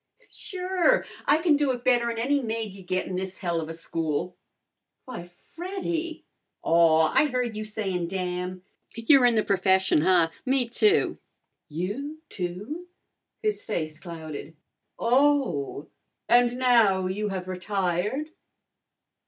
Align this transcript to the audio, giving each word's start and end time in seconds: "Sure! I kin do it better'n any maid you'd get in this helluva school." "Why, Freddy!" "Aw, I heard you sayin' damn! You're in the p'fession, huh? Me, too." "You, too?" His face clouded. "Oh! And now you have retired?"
"Sure! 0.33 1.05
I 1.27 1.37
kin 1.37 1.55
do 1.57 1.69
it 1.73 1.83
better'n 1.83 2.17
any 2.17 2.41
maid 2.41 2.73
you'd 2.73 2.87
get 2.87 3.05
in 3.05 3.15
this 3.15 3.37
helluva 3.37 3.75
school." 3.75 4.35
"Why, 5.05 5.21
Freddy!" 5.23 6.25
"Aw, 6.63 7.13
I 7.13 7.25
heard 7.27 7.55
you 7.55 7.63
sayin' 7.63 8.07
damn! 8.07 8.63
You're 8.95 9.25
in 9.27 9.35
the 9.35 9.43
p'fession, 9.43 10.01
huh? 10.01 10.31
Me, 10.43 10.67
too." 10.67 11.19
"You, 11.69 12.17
too?" 12.29 12.87
His 13.43 13.61
face 13.63 13.99
clouded. 13.99 14.55
"Oh! 14.97 15.89
And 16.27 16.57
now 16.57 17.05
you 17.05 17.29
have 17.29 17.47
retired?" 17.47 18.31